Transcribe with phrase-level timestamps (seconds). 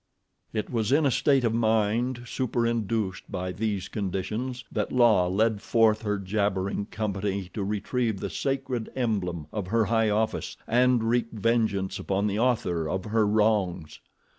[0.51, 6.01] It was in a state of mind superinduced by these conditions that La led forth
[6.01, 11.99] her jabbering company to retrieve the sacred emblem of her high office and wreak vengeance
[11.99, 13.99] upon the author of her wrongs.